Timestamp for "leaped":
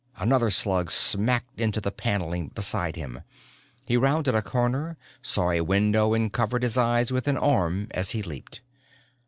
8.23-8.61